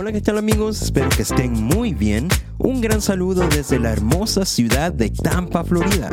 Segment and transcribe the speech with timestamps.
[0.00, 0.80] Hola, ¿qué tal amigos?
[0.80, 2.28] Espero que estén muy bien.
[2.56, 6.08] Un gran saludo desde la hermosa ciudad de Tampa, Florida.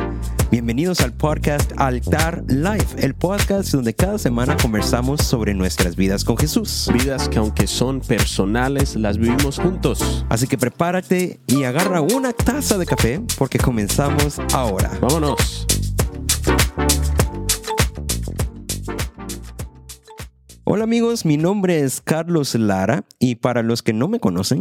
[0.50, 6.36] Bienvenidos al podcast Altar Life, el podcast donde cada semana conversamos sobre nuestras vidas con
[6.36, 6.90] Jesús.
[6.92, 10.26] Vidas que aunque son personales, las vivimos juntos.
[10.28, 14.90] Así que prepárate y agarra una taza de café porque comenzamos ahora.
[15.00, 15.66] Vámonos.
[20.70, 24.60] Hola amigos, mi nombre es Carlos Lara y para los que no me conocen,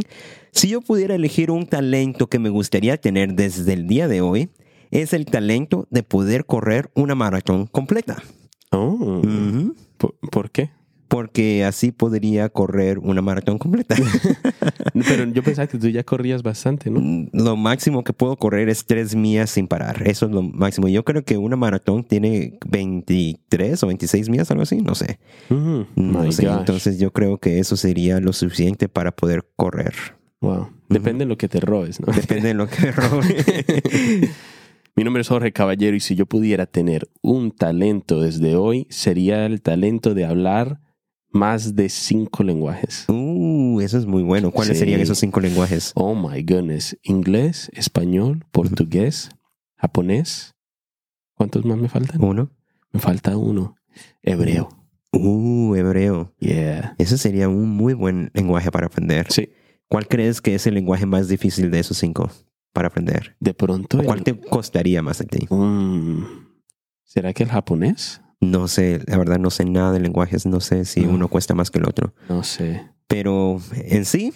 [0.53, 4.49] si yo pudiera elegir un talento que me gustaría tener desde el día de hoy,
[4.89, 8.23] es el talento de poder correr una maratón completa.
[8.71, 9.75] Oh, Ujú.
[9.97, 10.71] ¿por, por qué?
[11.07, 13.95] Porque así podría correr una maratón completa.
[15.07, 17.27] Pero yo pensaba que tú ya corrías bastante, ¿no?
[17.33, 20.07] lo máximo que puedo correr es tres millas sin parar.
[20.07, 20.87] Eso es lo máximo.
[20.87, 24.77] Yo creo que una maratón tiene 23 o 26 millas, algo así.
[24.81, 25.19] No sé.
[25.49, 26.45] Mm, No sé.
[26.47, 26.57] gosh.
[26.59, 29.93] Entonces yo creo que eso sería lo suficiente para poder correr.
[30.41, 30.69] Wow.
[30.89, 32.11] Depende de lo que te robes, ¿no?
[32.13, 33.35] Depende de lo que robe.
[34.95, 39.45] Mi nombre es Jorge Caballero y si yo pudiera tener un talento desde hoy, sería
[39.45, 40.79] el talento de hablar
[41.37, 43.05] más de cinco lenguajes.
[43.07, 44.51] uh, eso es muy bueno.
[44.51, 44.79] ¿Cuáles Sí.
[44.79, 45.91] serían esos cinco lenguajes?
[45.95, 46.97] Oh my goodness.
[47.03, 49.29] Inglés, español, portugués,
[49.75, 50.55] japonés.
[51.35, 52.23] ¿Cuántos más me faltan?
[52.23, 52.51] Uno.
[52.91, 53.75] Me falta uno.
[54.23, 54.69] Hebreo.
[55.13, 56.33] Uh, hebreo.
[56.39, 56.95] Yeah.
[56.97, 59.27] Ese sería un muy buen lenguaje para aprender.
[59.29, 59.49] Sí.
[59.87, 62.29] ¿Cuál crees que es el lenguaje más difícil de esos cinco
[62.73, 63.35] para aprender?
[63.39, 63.99] De pronto.
[63.99, 65.47] ¿O ¿Cuál te costaría más a ti?
[65.49, 66.23] Mm,
[67.03, 68.21] ¿Será que el japonés?
[68.41, 71.11] No sé, la verdad no sé nada de lenguajes, no sé si No.
[71.11, 72.13] uno cuesta más que el otro.
[72.29, 72.87] No sé.
[73.07, 74.33] Pero en sí,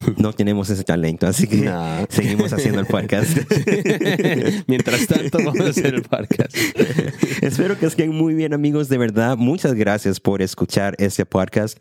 [0.18, 1.70] no tenemos ese talento, así que
[2.08, 3.36] seguimos haciendo el podcast.
[4.68, 6.54] Mientras tanto, vamos a hacer el podcast.
[7.42, 9.36] Espero que estén muy bien amigos, de verdad.
[9.36, 11.78] Muchas gracias por escuchar este podcast.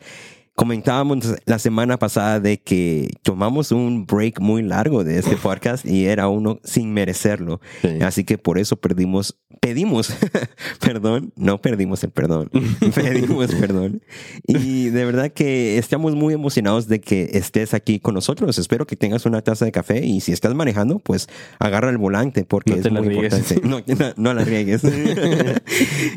[0.56, 6.06] Comentábamos la semana pasada de que tomamos un break muy largo de este podcast y
[6.06, 7.60] era uno sin merecerlo.
[7.82, 7.90] Sí.
[8.02, 10.14] Así que por eso perdimos, pedimos,
[10.80, 12.50] perdón, no perdimos el perdón,
[12.96, 14.02] pedimos perdón.
[14.48, 18.58] Y de verdad que estamos muy emocionados de que estés aquí con nosotros.
[18.58, 21.28] Espero que tengas una taza de café y si estás manejando, pues
[21.60, 23.52] agarra el volante porque No es muy riegues.
[23.52, 23.68] importante.
[23.68, 24.84] No, no, no la riegues.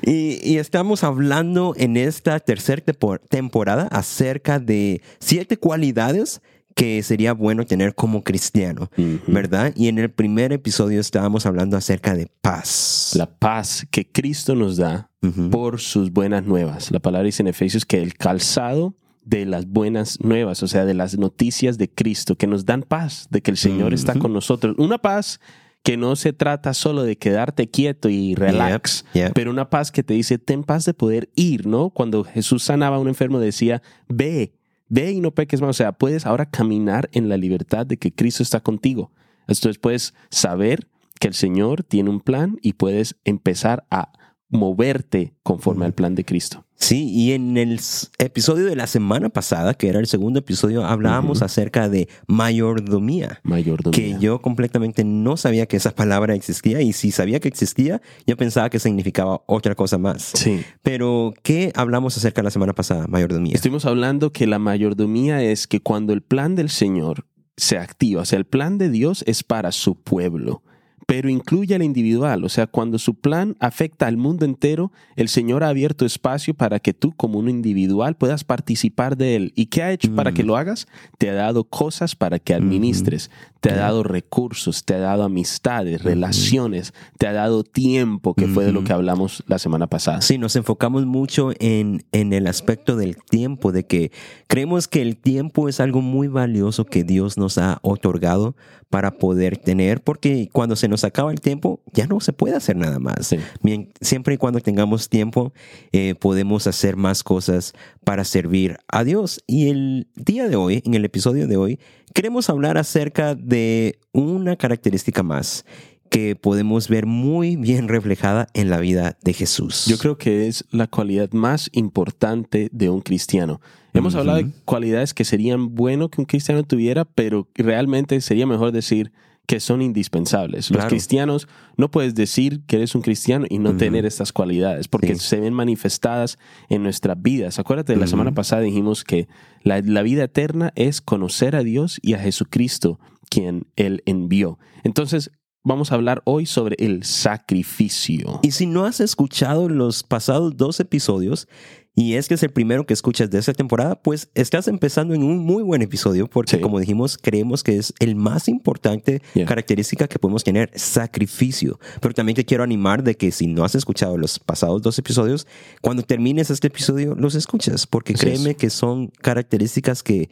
[0.06, 2.84] y, y estamos hablando en esta tercera
[3.28, 4.27] temporada acerca
[4.60, 6.40] de siete cualidades
[6.74, 8.88] que sería bueno tener como cristiano.
[9.26, 9.72] ¿verdad?
[9.74, 13.14] Y en el primer episodio estábamos hablando acerca de paz.
[13.16, 15.10] La paz que Cristo nos da
[15.50, 16.92] por sus buenas nuevas.
[16.92, 18.94] La palabra dice en Efesios que el calzado
[19.24, 23.26] de las buenas nuevas, o sea, de las noticias de Cristo, que nos dan paz,
[23.30, 24.76] de que el Señor está con nosotros.
[24.78, 25.40] Una paz
[25.88, 29.32] que no se trata solo de quedarte quieto y relax, Yep, yep.
[29.32, 31.88] pero una paz que te dice, ten paz de poder ir, ¿no?
[31.88, 34.52] Cuando Jesús sanaba a un enfermo decía, ve,
[34.90, 35.70] ve y no peques más.
[35.70, 39.12] O sea, puedes ahora caminar en la libertad de que Cristo está contigo.
[39.46, 40.88] Entonces puedes saber
[41.20, 44.12] que el Señor tiene un plan y puedes empezar a
[44.50, 46.64] moverte conforme al plan de Cristo.
[46.80, 47.80] Sí, y en el
[48.18, 53.40] episodio de la semana pasada, que era el segundo episodio, hablábamos acerca de mayordomía.
[53.42, 53.92] Mayordomía.
[53.92, 58.36] Que yo completamente no sabía que esa palabra existía y si sabía que existía, yo
[58.36, 60.30] pensaba que significaba otra cosa más.
[60.34, 60.62] Sí.
[60.82, 63.54] Pero, ¿qué hablamos acerca la semana pasada, mayordomía?
[63.54, 67.26] Estuvimos hablando que la mayordomía es que cuando el plan del Señor
[67.56, 70.62] se activa, o sea, el plan de Dios es para su pueblo,
[71.08, 75.64] pero incluye al individual, o sea, cuando su plan afecta al mundo entero, el Señor
[75.64, 79.52] ha abierto espacio para que tú como un individual puedas participar de él.
[79.56, 80.34] ¿Y qué ha hecho para Mm.
[80.34, 80.86] que lo hagas?
[81.16, 83.30] Te ha dado cosas para que administres,
[83.60, 88.66] te ha dado recursos, te ha dado amistades, relaciones, te ha dado tiempo, que fue
[88.66, 90.20] de lo que hablamos la semana pasada.
[90.20, 94.12] Sí, nos enfocamos mucho en, en el aspecto del tiempo, de que
[94.46, 98.54] creemos que el tiempo es algo muy valioso que Dios nos ha otorgado
[98.90, 102.76] para poder tener, porque cuando se nos acaba el tiempo ya no se puede hacer
[102.76, 103.26] nada más.
[103.26, 103.38] Sí.
[103.62, 105.52] Bien, siempre y cuando tengamos tiempo,
[105.92, 109.42] eh, podemos hacer más cosas para servir a Dios.
[109.46, 111.78] Y el día de hoy, en el episodio de hoy,
[112.14, 115.64] queremos hablar acerca de una característica más
[116.08, 119.84] que podemos ver muy bien reflejada en la vida de Jesús.
[119.86, 123.60] Yo creo que es la cualidad más importante de un cristiano.
[123.94, 128.70] Hemos hablado de cualidades que serían bueno que un cristiano tuviera, pero realmente sería mejor
[128.72, 129.10] decir
[129.46, 130.70] que son indispensables.
[130.70, 130.90] Los Claro.
[130.90, 135.26] cristianos no puedes decir que eres un cristiano y no tener estas cualidades, porque Sí.
[135.26, 136.38] se ven manifestadas
[136.68, 137.58] en nuestras vidas.
[137.58, 139.26] Acuérdate, la semana pasada dijimos que
[139.62, 143.00] la, la vida eterna es conocer a Dios y a Jesucristo,
[143.30, 144.58] quien Él envió.
[144.84, 145.30] Entonces,
[145.64, 148.40] vamos a hablar hoy sobre el sacrificio.
[148.42, 151.48] Y si no has escuchado los pasados dos episodios,
[151.94, 155.24] y es que es el primero que escuchas de esta temporada, pues estás empezando en
[155.24, 156.62] un muy buen episodio porque Sí.
[156.62, 161.80] como dijimos, creemos que es el más importante característica que podemos tener, sacrificio.
[162.00, 165.48] Pero también te quiero animar de que si no has escuchado los pasados dos episodios,
[165.82, 168.56] cuando termines este episodio los escuchas, porque Así créeme es.
[168.56, 170.30] que son características que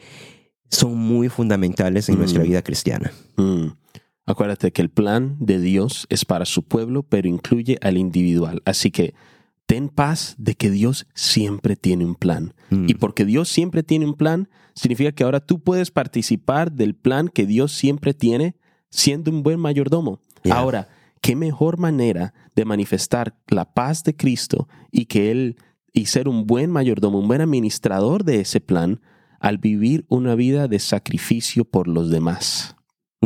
[0.70, 2.46] son muy fundamentales en nuestra Mm.
[2.46, 3.11] vida cristiana.
[3.37, 3.67] Mm.
[4.26, 8.61] Acuérdate que el plan de Dios es para su pueblo, pero incluye al individual.
[8.64, 9.14] Así que
[9.67, 12.55] ten paz de que Dios siempre tiene un plan.
[12.70, 12.88] Mm.
[12.88, 17.28] Y porque Dios siempre tiene un plan, significa que ahora tú puedes participar del plan
[17.28, 18.56] que Dios siempre tiene
[18.90, 20.20] siendo un buen mayordomo.
[20.43, 20.56] Yeah.
[20.56, 20.88] Ahora,
[21.20, 25.56] ¿qué mejor manera de manifestar la paz de Cristo y que Él
[25.93, 29.00] y ser un buen mayordomo, un buen administrador de ese plan,
[29.40, 32.75] al vivir una vida de sacrificio por los demás?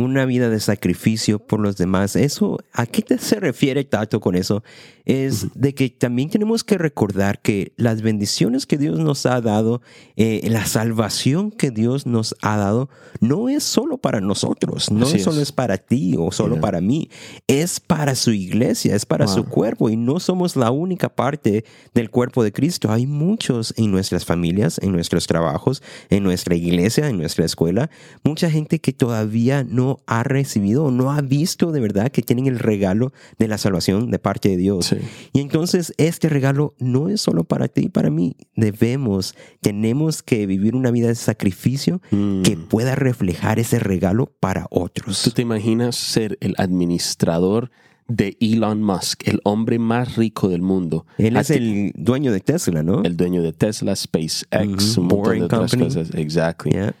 [0.01, 2.15] Una vida de sacrificio por los demás.
[2.15, 4.63] Eso, ¿a qué te se refiere Tato con eso?
[5.05, 9.81] Es de que también tenemos que recordar que las bendiciones que Dios nos ha dado,
[10.15, 12.89] eh, la salvación que Dios nos ha dado,
[13.19, 15.51] no es solo para nosotros, no es solo es.
[15.51, 16.61] para ti o solo Yeah.
[16.61, 17.09] para mí,
[17.47, 22.09] es para su iglesia, es para su cuerpo y no somos la única parte del
[22.09, 22.91] cuerpo de Cristo.
[22.91, 27.89] Hay muchos en nuestras familias, en nuestros trabajos, en nuestra iglesia, en nuestra escuela,
[28.23, 32.47] mucha gente que todavía no ha recibido o no ha visto de verdad que tienen
[32.47, 34.85] el regalo de la salvación de parte de Dios.
[34.87, 34.97] Sí.
[35.33, 38.35] Y entonces este regalo no es solo para ti y para mí.
[38.55, 42.41] Debemos, tenemos que vivir una vida de sacrificio Mm.
[42.43, 45.31] que pueda reflejar ese regalo para ¿Tú otros.
[45.33, 47.71] te imaginas ser el administrador
[48.07, 51.05] de Elon Musk, el hombre más rico del mundo?
[51.17, 53.03] Él es el dueño de Tesla, ¿no?
[53.03, 55.83] el dueño de Tesla, SpaceX, Boring otras Company.
[55.85, 56.09] cosas.
[56.15, 56.71] Exactly.
[56.73, 56.93] Yeah.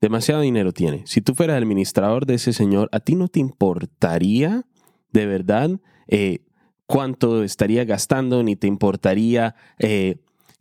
[0.00, 1.02] Demasiado dinero tiene.
[1.06, 4.64] Si tú fueras el administrador de ese señor, ¿a ti no te importaría
[5.12, 5.70] de verdad
[6.06, 6.40] eh,
[6.86, 10.16] cuánto estaría gastando, ni te importaría eh,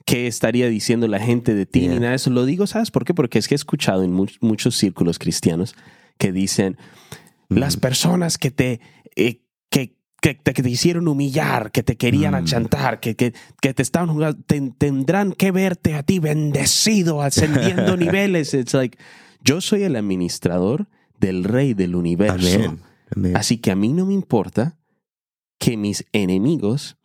[0.05, 1.91] qué estaría diciendo la gente de ti, Yeah.
[1.93, 2.29] ni nada de eso?
[2.31, 3.13] Lo digo, ¿sabes por qué?
[3.13, 5.75] Porque es que he escuchado en much- muchos círculos cristianos
[6.17, 6.77] que dicen,
[7.49, 8.81] las personas que te...
[9.15, 12.37] eh, que, que te, que te hicieron humillar, que te querían Mm.
[12.37, 17.95] achantar, que, que, que te estaban jugando, ten- tendrán que verte a ti bendecido, ascendiendo
[17.97, 18.53] niveles.
[18.55, 18.97] It's like,
[19.43, 20.87] yo soy el administrador
[21.19, 22.55] del rey del universo.
[22.57, 22.79] Amén.
[23.15, 23.37] Amén.
[23.37, 24.77] Así que a mí no me importa
[25.59, 26.97] que mis enemigos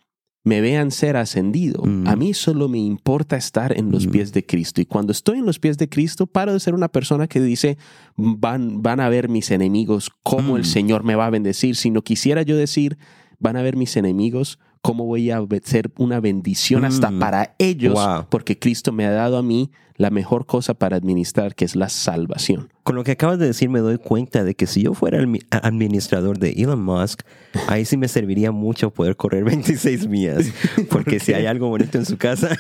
[0.45, 1.85] me vean ser ascendido.
[1.85, 2.09] Mm.
[2.09, 4.11] A mí solo me importa estar en los Mm.
[4.11, 4.81] pies de Cristo.
[4.81, 7.79] Y cuando estoy en los pies de Cristo, paro de ser una persona que dice,
[8.17, 10.67] van, van a ver mis enemigos cómo el Mm.
[10.67, 12.99] Señor me va a bendecir, sino quisiera yo decir,
[13.39, 17.19] van a ver mis enemigos cómo voy a ser una bendición hasta Mm.
[17.21, 18.27] para ellos, Wow.
[18.29, 21.89] porque Cristo me ha dado a mí la mejor cosa para administrar, que es la
[21.89, 22.71] salvación.
[22.83, 25.29] Con lo que acabas de decir me doy cuenta de que si yo fuera el
[25.29, 27.21] mi- administrador de Elon Musk,
[27.69, 30.47] ahí sí me serviría mucho poder correr 26 millas.
[30.91, 32.49] Porque si hay algo bonito en su casa,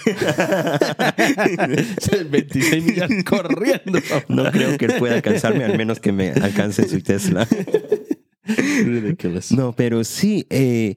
[2.30, 3.98] 26 millas corriendo.
[4.28, 7.48] no creo que él pueda alcanzarme, al menos que me alcance su Tesla.
[8.46, 9.50] Ridiculous.
[9.52, 10.96] No, pero sí, eh,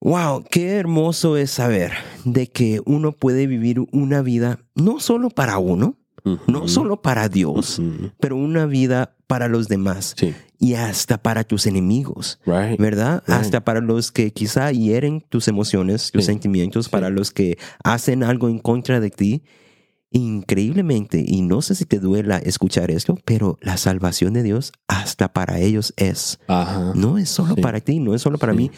[0.00, 1.92] wow, qué hermoso es saber
[2.24, 5.96] de que uno puede vivir una vida no solo para uno,
[6.46, 7.80] no solo para Dios,
[8.20, 10.34] pero una vida para los demás Sí.
[10.58, 12.38] y hasta para tus enemigos.
[12.44, 12.78] Right.
[12.78, 13.22] ¿verdad?
[13.26, 13.38] Right.
[13.38, 16.32] Hasta para los que quizá hieren tus emociones, tus Sí.
[16.32, 16.90] sentimientos, Sí.
[16.90, 19.42] para los que hacen algo en contra de ti.
[20.10, 25.32] Increíblemente, y no sé si te duela escuchar esto, pero la salvación de Dios hasta
[25.32, 26.38] para ellos es.
[26.48, 26.92] Ajá.
[26.94, 27.60] No es solo Sí.
[27.60, 28.58] para ti, no es solo para Sí.
[28.58, 28.70] mí.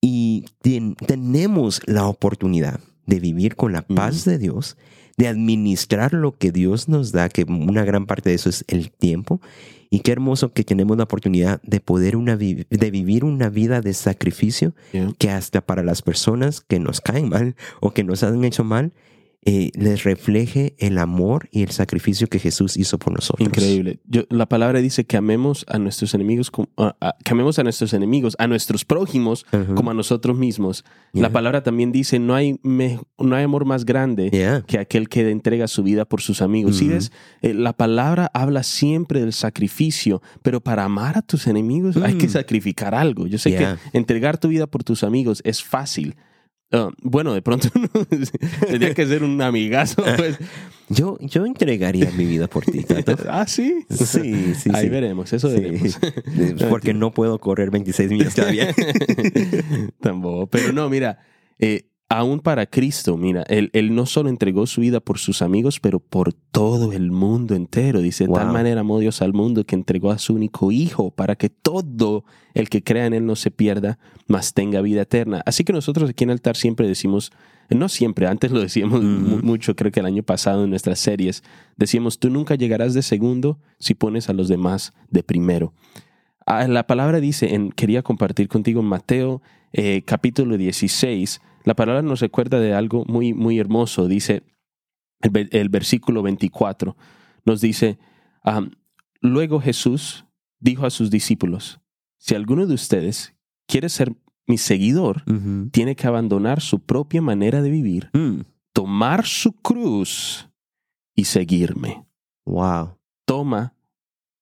[0.00, 4.76] Y ten- tenemos la oportunidad de vivir con la paz de Dios,
[5.16, 8.90] de administrar lo que Dios nos da, que una gran parte de eso es el
[8.90, 9.40] tiempo.
[9.90, 13.80] Y qué hermoso que tenemos la oportunidad de poder una vi- de vivir una vida
[13.80, 15.12] de sacrificio Yeah.
[15.18, 18.92] que hasta para las personas que nos caen mal o que nos han hecho mal,
[19.44, 23.46] eh, les refleje el amor y el sacrificio que Jesús hizo por nosotros.
[23.46, 24.00] Increíble.
[24.04, 27.62] Yo, la palabra dice que amemos a nuestros enemigos, como- a- a- que amemos a
[27.62, 30.84] nuestros enemigos, a nuestros prójimos como a nosotros mismos.
[31.12, 34.62] La palabra también dice no hay, me- no hay amor más grande Yeah.
[34.66, 36.76] que aquel que entrega su vida por sus amigos.
[36.76, 37.10] ¿Sí ves?
[37.40, 42.26] Eh, la palabra habla siempre del sacrificio, pero para amar a tus enemigos hay que
[42.26, 42.30] Mm.
[42.30, 43.26] sacrificar algo.
[43.26, 43.78] Yo sé Yeah.
[43.92, 46.16] que entregar tu vida por tus amigos es fácil.
[46.70, 47.68] Ah, bueno, de pronto
[48.66, 50.02] tendría que ser un amigazo.
[50.16, 50.36] Pues.
[50.90, 53.16] Yo, yo entregaría mi vida por ti, Tato.
[53.30, 53.86] ah, sí.
[53.90, 54.88] Sí, sí, Ahí sí.
[54.88, 55.60] veremos, eso Sí.
[55.60, 55.98] veremos.
[56.68, 58.74] Porque no puedo correr 26 millas todavía.
[60.00, 60.46] Tampoco.
[60.48, 61.18] Pero no, mira,
[61.58, 65.78] eh, aún para Cristo, mira, él, él, no solo entregó su vida por sus amigos,
[65.78, 68.00] pero por todo el mundo entero.
[68.00, 71.36] Dice, de tal manera amó Dios al mundo que entregó a su único Hijo para
[71.36, 72.24] que todo
[72.54, 75.42] el que crea en Él no se pierda, mas tenga vida eterna.
[75.44, 77.30] Así que nosotros aquí en Altar siempre decimos,
[77.68, 81.42] no siempre, antes lo decíamos mucho, creo que el año pasado en nuestras series,
[81.76, 85.74] decíamos, tú nunca llegarás de segundo si pones a los demás de primero.
[86.46, 89.42] Ah, la palabra dice, en, quería compartir contigo en Mateo
[89.74, 94.08] eh, capítulo 16, la palabra nos recuerda de algo muy, muy hermoso.
[94.08, 94.42] Dice
[95.20, 96.96] el, versículo 24,
[97.44, 97.98] nos dice,
[99.20, 100.26] luego Jesús
[100.60, 101.80] dijo a sus discípulos,
[102.18, 103.34] si alguno de ustedes
[103.66, 104.14] quiere ser
[104.46, 105.24] mi seguidor,
[105.70, 108.40] tiene que abandonar su propia manera de vivir, mm.
[108.72, 110.48] tomar su cruz
[111.14, 112.06] y seguirme.
[112.46, 112.96] Wow.
[113.26, 113.74] Toma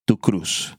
[0.04, 0.78] tu cruz.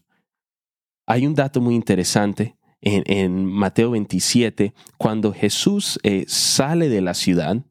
[1.06, 7.64] Hay un dato muy interesante en, Mateo 27, cuando Jesús eh, sale de la ciudad,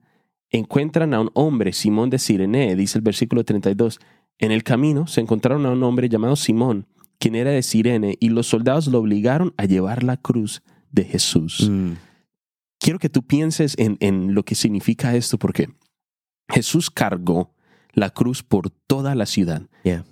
[0.49, 3.99] encuentran a un hombre, Simón de Sirene, dice el versículo 32.
[4.39, 6.87] En el camino se encontraron a un hombre llamado Simón,
[7.19, 10.61] quien era de Sirene, y los soldados lo obligaron a llevar la cruz
[10.91, 11.69] de Jesús.
[11.69, 11.93] Mm.
[12.79, 15.69] Quiero que tú pienses en, lo que significa esto, porque
[16.47, 17.53] Jesús cargó
[17.93, 19.63] la cruz por toda la ciudad.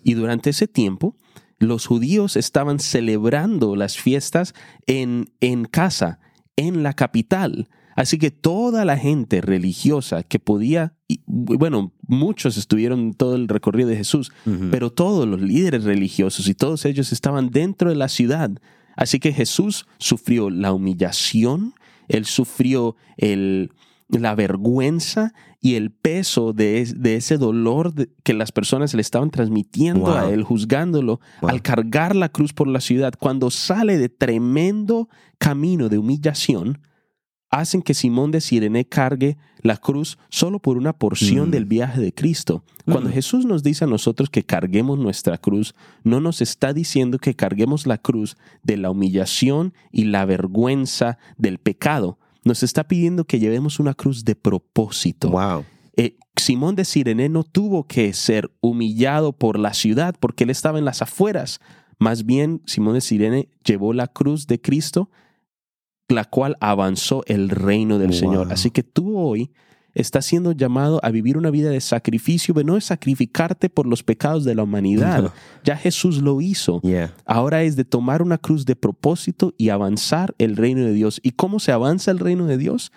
[0.03, 1.15] Y durante ese tiempo,
[1.59, 4.53] los judíos estaban celebrando las fiestas
[4.87, 6.19] en, en casa,
[6.55, 7.69] en la capital.
[7.95, 10.93] Así que toda la gente religiosa que podía,
[11.25, 14.33] bueno, muchos estuvieron todo el recorrido de Jesús,
[14.69, 18.51] pero todos los líderes religiosos y todos ellos estaban dentro de la ciudad.
[18.97, 21.73] Así que Jesús sufrió la humillación,
[22.09, 23.71] él sufrió el,
[24.07, 27.93] la vergüenza y el peso de, ese dolor
[28.23, 32.81] que las personas le estaban transmitiendo a él, juzgándolo, al cargar la cruz por la
[32.81, 35.09] ciudad, cuando sale de tremendo
[35.39, 36.79] camino de humillación,
[37.49, 41.51] hacen que Simón de Sirene cargue la cruz solo por una porción mm.
[41.51, 42.63] del viaje de Cristo.
[42.85, 43.13] Cuando mm.
[43.13, 47.87] Jesús nos dice a nosotros que carguemos nuestra cruz, no nos está diciendo que carguemos
[47.87, 53.79] la cruz de la humillación y la vergüenza del pecado, nos está pidiendo que llevemos
[53.79, 55.31] una cruz de propósito.
[55.31, 55.65] Wow.
[55.97, 60.79] Eh, Simón de Sirene no tuvo que ser humillado por la ciudad porque él estaba
[60.79, 61.59] en las afueras.
[61.97, 65.09] Más bien, Simón de Sirene llevó la cruz de Cristo,
[66.07, 68.53] la cual avanzó el reino del Señor.
[68.53, 69.51] Así que tú hoy
[69.95, 74.03] estás siendo llamado a vivir una vida de sacrificio, pero no es sacrificarte por los
[74.03, 75.33] pecados de la humanidad.
[75.63, 76.81] Ya Jesús lo hizo.
[77.25, 81.19] Ahora es de tomar una cruz de propósito y avanzar el reino de Dios.
[81.23, 82.91] ¿Y cómo se avanza el reino de Dios?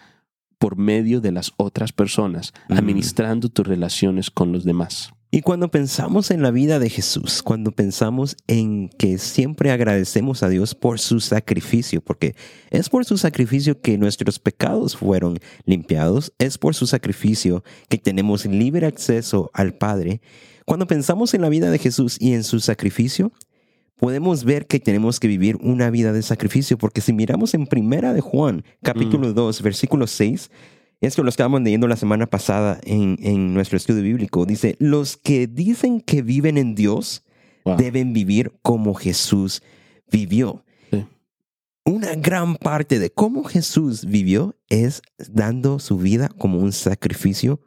[0.59, 2.73] Por medio de las otras personas, mm.
[2.75, 5.13] administrando tus relaciones con los demás.
[5.31, 10.49] Y cuando pensamos en la vida de Jesús, cuando pensamos en que siempre agradecemos a
[10.49, 12.35] Dios por su sacrificio, porque
[12.71, 18.47] es por su sacrificio que nuestros pecados fueron limpiados, es por su sacrificio que tenemos
[18.47, 20.23] libre acceso al Padre,
[20.65, 23.31] cuando pensamos en la vida de Jesús y en su sacrificio,
[23.99, 28.15] podemos ver que tenemos que vivir una vida de sacrificio, porque si miramos en Primera
[28.15, 29.65] de Juan, capítulo 2, mm.
[29.65, 30.51] versículo 6,
[31.01, 34.47] esto lo estábamos leyendo la semana pasada en, nuestro estudio bíblico.
[34.47, 37.25] Dice, los que dicen que viven en Dios
[37.77, 39.63] deben vivir como Jesús
[40.11, 40.65] vivió.
[41.85, 45.01] Una gran parte de cómo Jesús vivió es
[45.31, 47.63] dando su vida como un sacrificio,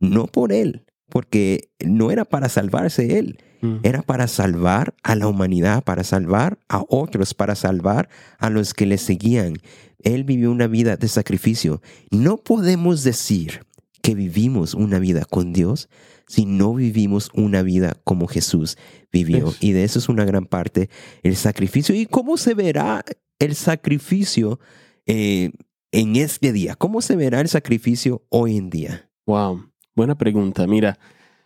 [0.00, 3.78] no por Él, porque no era para salvarse Él, mm.
[3.82, 8.86] era para salvar a la humanidad, para salvar a otros, para salvar a los que
[8.86, 9.54] le seguían.
[10.02, 11.82] Él vivió una vida de sacrificio.
[12.10, 13.66] No podemos decir
[14.02, 15.88] que vivimos una vida con Dios
[16.26, 18.78] si no vivimos una vida como Jesús
[19.10, 19.52] vivió.
[19.58, 20.88] Y de eso es una gran parte
[21.24, 21.94] el sacrificio.
[21.94, 23.04] ¿Y cómo se verá
[23.40, 24.60] el sacrificio
[25.06, 25.50] eh,
[25.90, 26.76] en este día?
[26.76, 29.10] ¿Cómo se verá el sacrificio hoy en día?
[29.26, 30.68] Wow, buena pregunta.
[30.68, 31.00] Mira,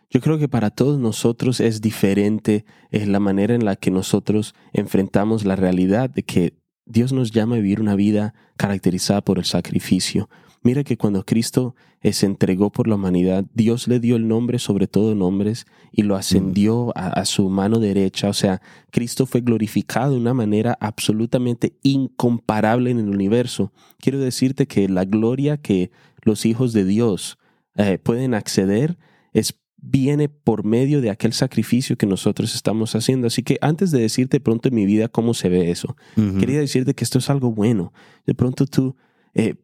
[0.09, 4.53] yo creo que para todos nosotros es diferente es la manera en la que nosotros
[4.73, 6.53] enfrentamos la realidad de que
[6.85, 10.29] Dios nos llama a vivir una vida caracterizada por el sacrificio.
[10.61, 14.87] Mira que cuando Cristo se entregó por la humanidad, Dios le dio el nombre sobre
[14.87, 18.29] todo nombres y lo ascendió a, a, su mano derecha.
[18.29, 23.73] O sea, Cristo fue glorificado de una manera absolutamente incomparable en el universo.
[23.99, 25.91] Quiero decirte que la gloria que
[26.23, 27.37] los hijos de Dios
[27.75, 28.97] eh, pueden acceder
[29.33, 29.53] es
[29.87, 33.27] viene por medio de aquel sacrificio que nosotros estamos haciendo.
[33.27, 35.95] Así que antes de decirte pronto en mi vida cómo se ve eso,
[36.39, 37.93] quería decirte que esto es algo bueno.
[38.25, 38.95] De pronto tú
[39.33, 39.55] eh,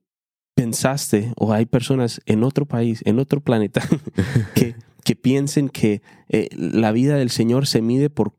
[0.53, 3.81] pensaste o hay personas en otro país, en otro planeta,
[4.55, 8.35] que, que piensen que eh, la vida del Señor se mide por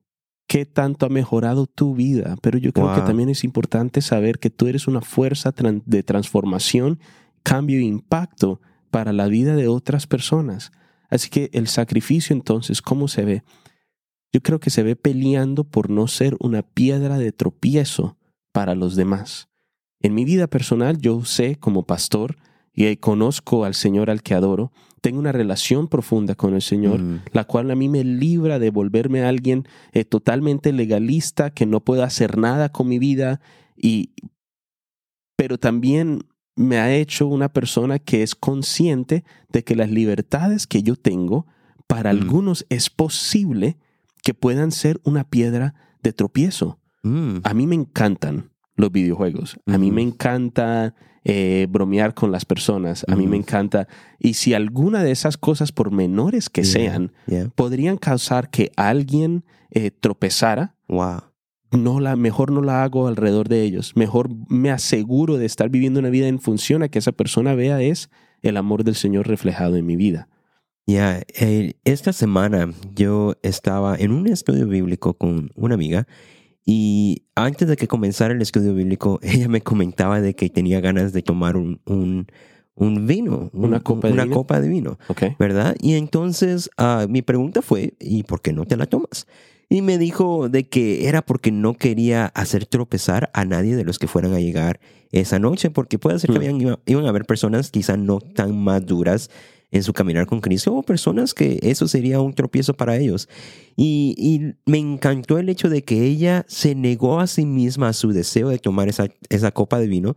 [0.47, 2.37] qué tanto ha mejorado tu vida.
[2.43, 5.53] Pero yo creo que también es importante saber que tú eres una fuerza
[5.87, 7.01] de transformación
[7.43, 8.61] cambio e impacto
[8.91, 10.71] para la vida de otras personas.
[11.12, 13.42] Así que el sacrificio entonces, ¿cómo se ve?
[14.33, 18.16] Yo creo que se ve peleando por no ser una piedra de tropiezo
[18.50, 19.50] para los demás.
[20.00, 22.37] En mi vida personal, yo sé como pastor
[22.73, 27.21] y conozco al Señor al que adoro, tengo una relación profunda con el Señor, Mm.
[27.33, 32.04] la cual a mí me libra de volverme alguien eh, totalmente legalista, que no puedo
[32.04, 33.42] hacer nada con mi vida,
[33.76, 34.12] y,
[35.37, 36.25] pero también
[36.57, 41.47] me ha hecho una persona que es consciente de que las libertades que yo tengo,
[41.87, 42.17] para Mm.
[42.19, 43.77] algunos es posible
[44.23, 46.79] que puedan ser una piedra de tropiezo.
[47.03, 47.39] Mm.
[47.43, 49.59] A mí me encantan los videojuegos.
[49.67, 50.95] A mí me encanta
[51.25, 53.05] eh, bromear con las personas.
[53.09, 53.87] A mí me encanta.
[54.19, 57.49] Y si alguna de esas cosas, por menores que Yeah, sean, yeah.
[57.55, 61.23] podrían causar que alguien eh, tropezara, Wow.
[61.73, 63.93] No la, mejor no la hago alrededor de ellos.
[63.97, 67.81] Mejor me aseguro de estar viviendo una vida en función a que esa persona vea
[67.83, 68.11] es
[68.43, 70.29] el amor del Señor reflejado en mi vida.
[70.87, 76.07] Ya, eh, esta semana yo estaba en un estudio bíblico con una amiga
[76.64, 81.12] y antes de que comenzara el estudio bíblico, ella me comentaba de que tenía ganas
[81.12, 82.26] de tomar un, un,
[82.75, 84.35] un vino, un- Una copa de una vino.
[84.37, 85.23] copa de vino, ¿Ok?
[85.38, 85.76] ¿verdad?
[85.81, 89.26] Y entonces ah, mi pregunta fue, ¿y por qué no te la tomas?
[89.73, 93.99] Y me dijo de que era porque no quería hacer tropezar a nadie de los
[93.99, 94.81] que fueran a llegar
[95.12, 96.43] esa noche, porque puede ser que Mm.
[96.43, 99.31] habían- iba- iban a haber personas quizá no tan maduras
[99.71, 103.29] en su caminar con Cristo o personas que eso sería un tropiezo para ellos.
[103.75, 107.93] Y, y me encantó el hecho de que ella se negó a sí misma a
[107.95, 110.17] su deseo de tomar esa, esa copa de vino,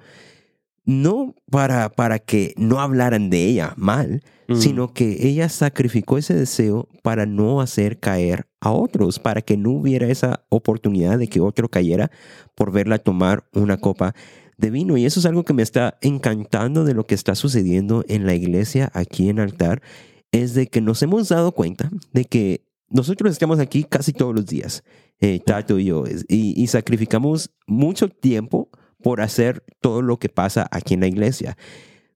[0.86, 4.56] no para, para que no hablaran de ella mal, Mm.
[4.58, 9.72] sino que ella sacrificó ese deseo para no hacer caer a otros, para que no
[9.72, 12.10] hubiera esa oportunidad de que otro cayera
[12.56, 14.16] por verla tomar una copa
[14.58, 14.98] de vino.
[14.98, 18.34] Y eso es algo que me está encantando de lo que está sucediendo en la
[18.34, 19.84] iglesia aquí en altar,
[20.32, 24.48] es de que nos hemos dado cuenta de que nosotros estamos aquí casi todos los
[24.48, 24.84] días,
[25.20, 28.70] eh, Tato y yo, y, y sacrificamos mucho tiempo
[29.04, 31.56] por hacer todo lo que pasa aquí en la iglesia.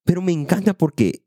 [0.03, 1.24] Pero me encanta porque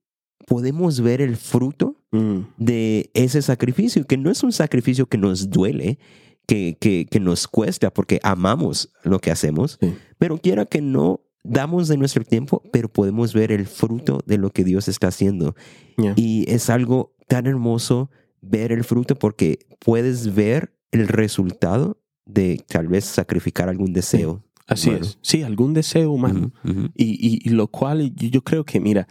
[0.48, 2.40] podemos ver el fruto Mm.
[2.58, 5.98] de ese sacrificio, que no es un sacrificio que nos duele,
[6.46, 9.94] que, que, que nos cuesta, porque amamos lo que hacemos, Sí.
[10.18, 14.50] pero quiera que no damos de nuestro tiempo, pero podemos ver el fruto de lo
[14.50, 15.54] que Dios está haciendo.
[15.96, 16.12] Yeah.
[16.16, 18.10] Y es algo tan hermoso
[18.42, 24.44] ver el fruto porque puedes ver el resultado de tal vez sacrificar algún deseo.
[24.68, 25.04] Así humano.
[25.06, 25.18] es.
[25.22, 26.52] Sí, algún deseo humano.
[26.94, 29.08] Y, y- y lo cual yo- creo que, mira,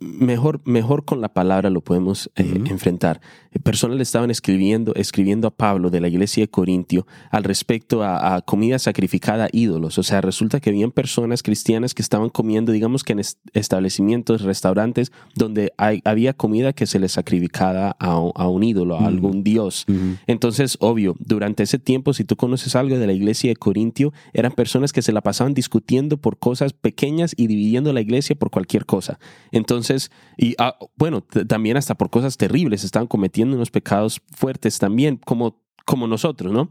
[0.00, 3.20] mejor, mejor con la palabra lo podemos eh, enfrentar.
[3.62, 8.36] Personas le estaban escribiendo, escribiendo a Pablo de la iglesia de Corintio al respecto a,
[8.36, 9.98] a comida sacrificada a ídolos.
[9.98, 14.42] O sea, resulta que habían personas cristianas que estaban comiendo, digamos que en est- establecimientos,
[14.42, 19.06] restaurantes, donde hay- había comida que se les sacrificaba a, un- a un ídolo, a
[19.06, 19.84] algún dios.
[20.26, 24.52] Entonces, obvio, durante ese tiempo, si tú conoces algo de la iglesia de Corintio, eran
[24.52, 28.84] personas que se la pasaban discutiendo por cosas pequeñas y dividiendo la iglesia por cualquier
[28.86, 29.18] cosa.
[29.52, 35.16] Entonces, y ah, bueno, también hasta por cosas terribles, estaban cometiendo unos pecados fuertes también,
[35.16, 36.68] como, como nosotros, ¿no?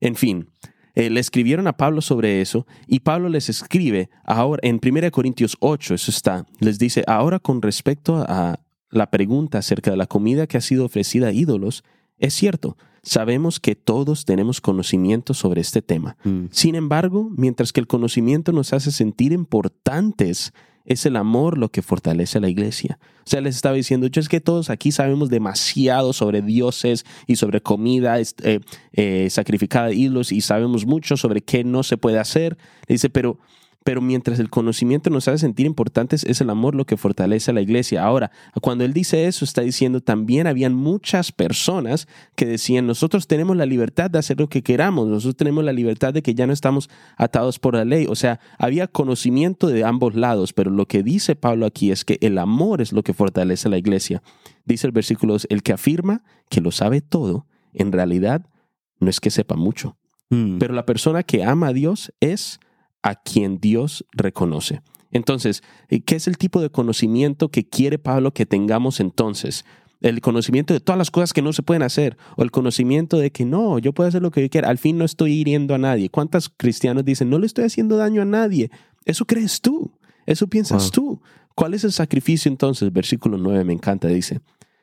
[0.00, 0.48] En fin.
[0.94, 5.56] eh, le escribieron a Pablo sobre eso y Pablo les escribe ahora en 1 Corintios
[5.60, 10.46] 8, eso está, les dice, ahora con respecto a la pregunta acerca de la comida
[10.46, 11.84] que ha sido ofrecida a ídolos,
[12.18, 16.16] es cierto, sabemos que todos tenemos conocimiento sobre este tema.
[16.24, 16.46] Mm.
[16.50, 20.52] Sin embargo, mientras que el conocimiento nos hace sentir importantes,
[20.84, 22.98] es el amor lo que fortalece a la iglesia.
[23.26, 27.36] O sea, les estaba diciendo, yo es que todos aquí sabemos demasiado sobre dioses y
[27.36, 28.60] sobre comida eh,
[28.92, 32.56] eh, sacrificada a ídolos y sabemos mucho sobre qué no se puede hacer.
[32.88, 33.38] Le dice, pero,
[33.82, 37.54] pero mientras el conocimiento nos hace sentir importantes, es el amor lo que fortalece a
[37.54, 38.04] la iglesia.
[38.04, 43.56] Ahora, cuando él dice eso, está diciendo también habían muchas personas que decían, nosotros tenemos
[43.56, 46.52] la libertad de hacer lo que queramos, nosotros tenemos la libertad de que ya no
[46.52, 48.06] estamos atados por la ley.
[48.08, 52.18] O sea, había conocimiento de ambos lados, pero lo que dice Pablo aquí es que
[52.20, 54.22] el amor es lo que fortalece a la iglesia.
[54.66, 58.44] Dice el versículo 2, el que afirma que lo sabe todo, en realidad
[58.98, 59.96] no es que sepa mucho,
[60.30, 60.58] Mm.
[60.58, 62.60] pero la persona que ama a Dios es
[63.02, 64.82] a quien Dios reconoce.
[65.12, 69.64] Entonces, eh, ¿qué es el tipo de conocimiento que quiere Pablo que tengamos entonces?
[70.00, 73.32] El conocimiento de todas las cosas que no se pueden hacer, o el conocimiento de
[73.32, 75.78] que no, yo puedo hacer lo que yo quiera, al fin no estoy hiriendo a
[75.78, 76.08] nadie.
[76.08, 78.70] ¿Cuántos cristianos dicen, no le estoy haciendo daño a nadie?
[79.04, 79.92] Eso crees tú,
[80.26, 80.90] eso piensas Wow.
[80.90, 81.22] tú.
[81.54, 82.90] ¿Cuál es el sacrificio entonces?
[82.92, 84.40] Versículo 9 me encanta, dice,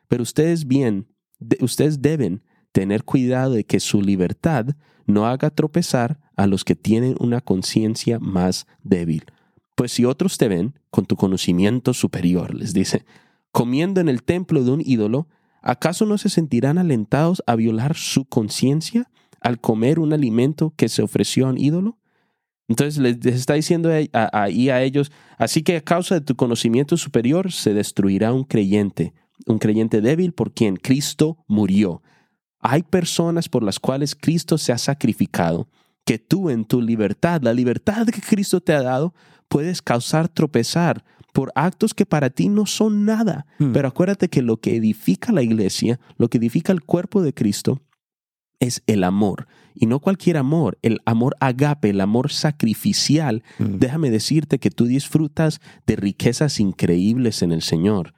[0.07, 1.07] pero ustedes bien,
[1.39, 4.67] de- ustedes deben tener cuidado de que su libertad
[5.07, 9.25] no haga tropezar a los que tienen una conciencia más débil.
[9.75, 13.05] Pues si otros te ven con tu conocimiento superior, les dice,
[13.51, 15.27] comiendo en el templo de un ídolo,
[15.61, 19.09] ¿acaso no se sentirán alentados a violar su conciencia
[19.41, 21.97] al comer un alimento que se ofreció a un ídolo?
[22.67, 27.51] Entonces les está diciendo ahí a, ellos, así que a causa de tu conocimiento superior
[27.51, 29.13] se destruirá un creyente,
[29.45, 32.01] un creyente débil por quien Cristo murió.
[32.59, 35.69] Hay personas por las cuales Cristo se ha sacrificado,
[36.07, 39.13] que tú en tu libertad, la libertad que Cristo te ha dado,
[39.49, 43.45] puedes causar tropezar por actos que para ti no son nada.
[43.59, 43.73] Hmm.
[43.73, 47.81] Pero acuérdate que lo que edifica la iglesia, lo que edifica el cuerpo de Cristo,
[48.61, 49.47] es el amor.
[49.75, 53.43] Y no cualquier amor, el amor agape, el amor sacrificial.
[53.59, 53.77] Hmm.
[53.77, 58.13] Déjame decirte que tú disfrutas de riquezas increíbles en el Señor.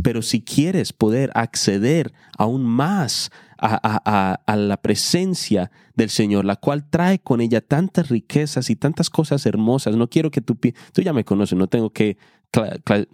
[0.00, 7.18] Pero si quieres poder acceder aún más a, la presencia del Señor, la cual trae
[7.20, 10.58] con ella tantas riquezas y tantas cosas hermosas, no quiero que tú,
[10.92, 12.18] tú ya me conoces, no tengo que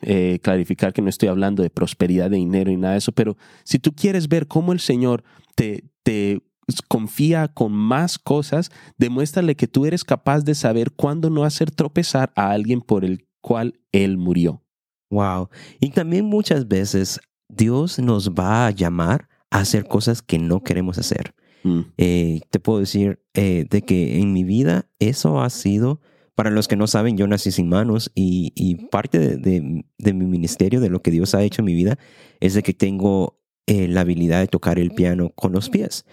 [0.03, 3.37] eh, clarificar que no estoy hablando de prosperidad de dinero y nada de eso, pero
[3.65, 5.23] si tú quieres ver cómo el Señor
[5.55, 6.43] te, te
[6.89, 12.33] confía con más cosas, demuéstrale que tú eres capaz de saber cuándo no hacer tropezar
[12.35, 14.63] a alguien por el cual Él murió.
[15.11, 15.49] Wow.
[15.81, 20.99] Y también muchas veces Dios nos va a llamar a hacer cosas que no queremos
[20.99, 21.35] hacer.
[21.63, 21.81] Mm.
[21.97, 26.01] Eh, te puedo decir eh, de que en mi vida eso ha sido,
[26.35, 30.91] para los que no saben, yo nací sin manos y, parte de, mi ministerio, de
[30.91, 31.99] lo que Dios ha hecho en mi vida,
[32.41, 36.05] es de que tengo eh, la habilidad de tocar el piano con los pies.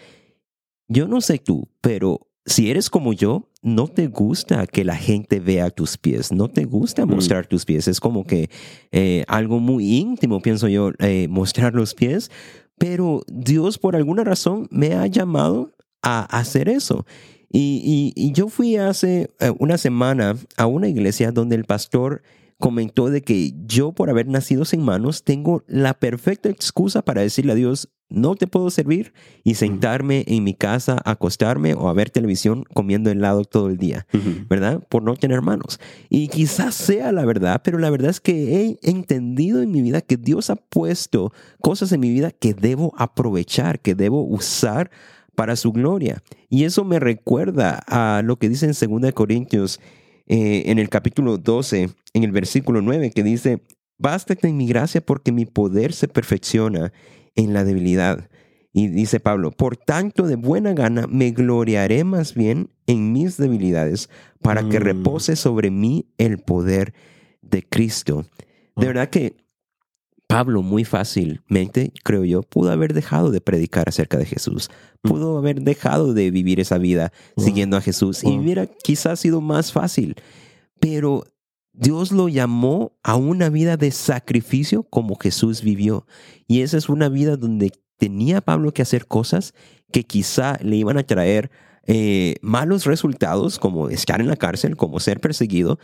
[0.88, 5.40] Yo no sé tú, pero si eres como yo, no te gusta que la gente
[5.40, 7.10] vea tus pies, no te gusta mm.
[7.10, 7.88] mostrar tus pies.
[7.88, 8.50] Es como que
[9.28, 10.92] algo muy íntimo, pienso yo,
[11.30, 12.32] mostrar los pies.
[12.78, 17.06] Pero Dios por alguna razón me ha llamado a hacer eso.
[17.58, 22.22] Y, yo fui hace eh, una semana a una iglesia donde el pastor
[22.60, 27.54] comentó de que yo por haber nacido sin manos tengo la perfecta excusa para decirle
[27.54, 29.14] a Dios, no te puedo servir
[29.44, 34.06] y sentarme en mi casa, acostarme o a ver televisión comiendo helado todo el día,
[34.48, 34.82] ¿verdad?
[34.90, 35.80] Por no tener manos.
[36.10, 40.02] Y quizás sea la verdad, pero la verdad es que he entendido en mi vida
[40.02, 44.92] que Dios ha puesto cosas en mi vida que debo aprovechar, que debo usar
[45.36, 46.24] para su gloria.
[46.50, 49.80] Y eso me recuerda a lo que dice en 2 Corintios
[50.28, 53.62] eh, en el capítulo 12, en el versículo 9, que dice,
[53.98, 56.94] bástate en mi gracia porque mi poder se perfecciona
[57.36, 58.30] en la debilidad.
[58.74, 64.10] Y dice Pablo, por tanto de buena gana me gloriaré más bien en mis debilidades
[64.42, 64.84] para que mm.
[64.84, 66.94] repose sobre mí el poder
[67.42, 68.26] de Cristo.
[68.76, 69.38] De verdad que
[70.28, 74.70] Pablo muy fácilmente, creo yo, pudo haber dejado de predicar acerca de Jesús,
[75.04, 75.08] mm.
[75.08, 79.72] pudo haber dejado de vivir esa vida siguiendo a Jesús y hubiera quizás sido más
[79.72, 80.16] fácil,
[80.80, 81.24] pero
[81.78, 86.08] Dios lo llamó a una vida de sacrificio como Jesús vivió.
[86.48, 89.54] Y esa es una vida donde tenía Pablo que hacer cosas
[89.92, 91.52] que quizá le iban a traer
[91.88, 95.80] eh, malos resultados, como estar en la cárcel, como ser perseguido,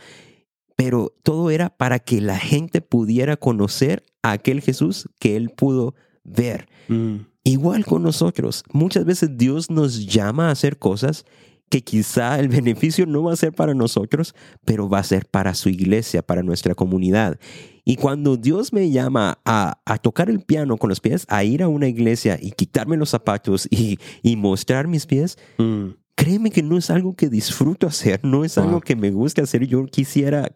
[0.76, 5.94] pero todo era para que la gente pudiera conocer a aquel Jesús que él pudo
[6.24, 6.68] ver.
[6.88, 7.18] Mm.
[7.44, 11.24] Igual con nosotros, muchas veces Dios nos llama a hacer cosas
[11.72, 14.34] que quizá el beneficio no va a ser para nosotros,
[14.66, 17.40] pero va a ser para su iglesia, para nuestra comunidad.
[17.82, 21.68] Y cuando Dios me llama a, tocar el piano con los pies, a ir a
[21.68, 23.98] una iglesia y quitarme los zapatos y,
[24.36, 25.92] mostrar mis pies, mm.
[26.14, 29.66] créeme que no es algo que disfruto hacer, no es algo que me guste hacer.
[29.66, 30.52] Yo quisiera,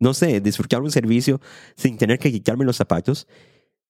[0.00, 1.40] no sé, disfrutar un servicio
[1.76, 3.28] sin tener que quitarme los zapatos,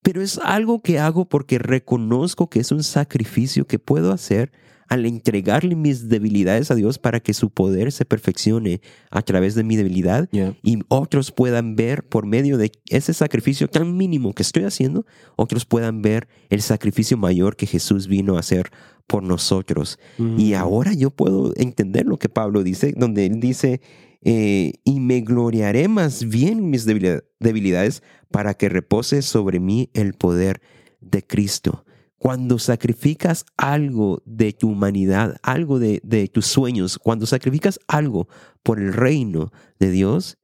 [0.02, 4.52] pero es algo que hago porque reconozco que es un sacrificio que puedo hacer
[4.88, 9.64] al entregarle mis debilidades a Dios para que su poder se perfeccione a través de
[9.64, 10.28] mi debilidad
[10.62, 15.64] y otros puedan ver por medio de ese sacrificio tan mínimo que estoy haciendo, otros
[15.64, 18.70] puedan ver el sacrificio mayor que Jesús vino a hacer
[19.06, 19.98] por nosotros.
[20.18, 20.54] Y mm.
[20.54, 23.80] ahora yo puedo entender lo que Pablo dice, donde él dice,
[24.22, 30.14] eh, y me gloriaré más bien en mis debilidades para que repose sobre mí el
[30.14, 30.60] poder
[31.00, 31.84] de Cristo.
[32.26, 38.26] Cuando sacrificas algo de tu humanidad, algo de, tus sueños, cuando sacrificas algo
[38.64, 40.36] por el reino de Dios,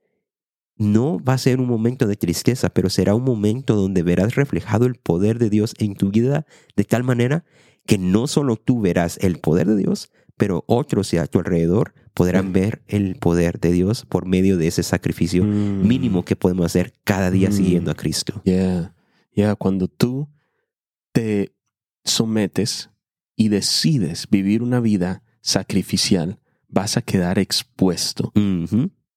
[0.76, 4.86] no va a ser un momento de tristeza, pero será un momento donde verás reflejado
[4.86, 7.44] el poder de Dios en tu vida de tal manera
[7.84, 12.50] que no solo tú verás el poder de Dios, pero otros a tu alrededor podrán
[12.50, 12.52] mm.
[12.52, 15.84] ver el poder de Dios por medio de ese sacrificio mm.
[15.84, 17.52] mínimo que podemos hacer cada día mm.
[17.52, 18.40] siguiendo a Cristo.
[18.44, 18.94] Ya,
[19.34, 20.28] ya, cuando tú
[21.10, 21.56] te
[22.04, 22.90] sometes
[23.36, 26.38] y decides vivir una vida sacrificial,
[26.68, 28.32] vas a quedar expuesto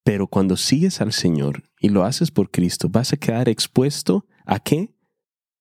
[0.04, 4.60] Pero cuando sigues al Señor y lo haces por Cristo, vas a quedar expuesto a
[4.60, 4.94] qué?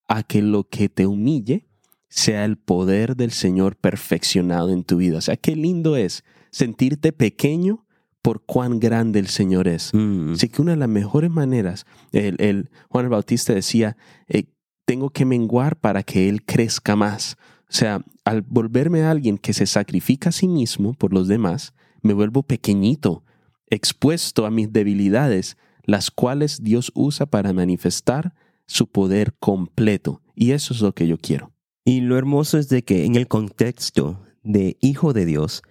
[0.07, 1.67] A que lo que te humille
[2.09, 5.19] sea el poder del Señor perfeccionado en tu vida.
[5.19, 7.87] O sea, qué lindo es sentirte pequeño
[8.21, 9.93] por cuán grande el Señor es.
[9.93, 10.35] Mm.
[10.35, 13.97] Así que una de las mejores maneras, el, el Juan el Bautista decía,
[14.29, 14.45] eh,
[14.85, 17.37] tengo que menguar para que Él crezca más.
[17.69, 21.75] O sea, al volverme a alguien que se sacrifica a sí mismo por los demás,
[22.03, 23.25] me vuelvo pequeñito,
[23.69, 28.35] expuesto a mis debilidades, las cuales Dios usa para manifestar
[28.67, 30.23] su poder completo.
[30.35, 31.53] Y eso es lo que yo quiero.
[31.85, 35.63] Y lo hermoso es de que en el contexto de hijo de Dios,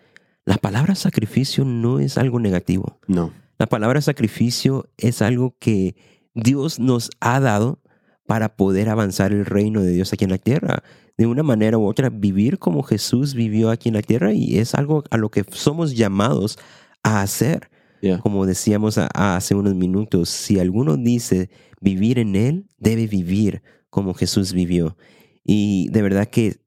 [0.46, 3.00] la palabra sacrificio no es algo negativo.
[3.08, 3.32] No.
[3.58, 5.96] La palabra sacrificio es algo que
[6.34, 7.80] Dios nos ha dado
[8.26, 10.84] para poder avanzar el reino de Dios aquí en la tierra.
[11.18, 14.74] De una manera u otra, vivir como Jesús vivió aquí en la tierra y es
[14.76, 16.58] algo a lo que somos llamados
[17.04, 17.70] a hacer.
[18.02, 18.20] Yeah.
[18.20, 23.62] Como decíamos a- a hace unos minutos, si alguno dice vivir en Él, debe vivir
[23.90, 24.98] como Jesús vivió.
[25.44, 26.58] Y de verdad que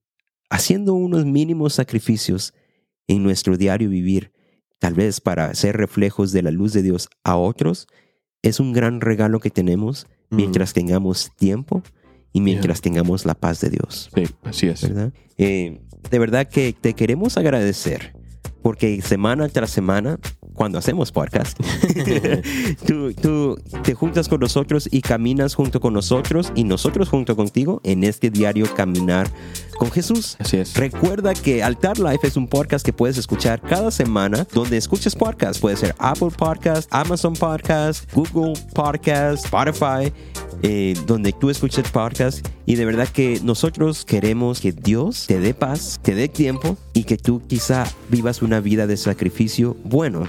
[0.51, 2.55] haciendo unos mínimos sacrificios
[3.09, 4.33] en nuestro diario vivir,
[4.79, 7.87] tal vez para ser reflejos de la luz de Dios a otros,
[8.43, 10.37] es un gran regalo que tenemos Mm.
[10.37, 11.83] mientras tengamos tiempo
[12.33, 14.11] y mientras tengamos la paz de Dios.
[14.15, 14.83] Sí, así es.
[14.83, 15.13] ¿verdad?
[15.39, 18.15] Eh, de verdad que te queremos agradecer
[18.63, 20.19] porque semana tras semana,
[20.53, 21.57] cuando hacemos podcast,
[22.87, 27.81] tú, tú te juntas con nosotros y caminas junto con nosotros y nosotros junto contigo
[27.85, 29.31] en este diario caminar
[29.77, 30.37] con Jesús.
[30.39, 30.75] Así es.
[30.75, 35.61] Recuerda que Altar Life es un podcast que puedes escuchar cada semana donde escuches podcast.
[35.61, 40.13] Puede ser Apple Podcast, Amazon Podcast, Google Podcast, Spotify,
[40.63, 42.47] eh, donde tú escuches podcast.
[42.65, 47.05] Y de verdad que nosotros queremos que Dios te dé paz, te dé tiempo y
[47.05, 50.29] que tú quizá vivas una vida de sacrificio bueno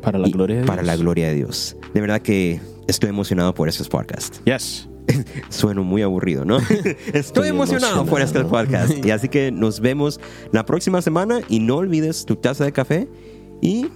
[0.00, 0.86] Para la gloria de para Dios.
[0.86, 1.76] la gloria de Dios.
[1.92, 4.40] De verdad que estoy emocionado por estos podcasts.
[4.44, 4.88] Yes.
[5.48, 6.58] Sueno muy aburrido, ¿no?
[7.12, 9.04] Estoy emocionado por este podcast.
[9.04, 10.20] Y así que nos vemos
[10.52, 13.08] la próxima semana y no olvides tu taza de café
[13.60, 13.88] y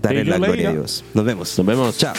[0.00, 0.72] darle la gloria a.
[0.72, 1.04] Dios.
[1.14, 1.56] Nos vemos.
[1.58, 1.98] Nos vemos.
[1.98, 2.14] Chao.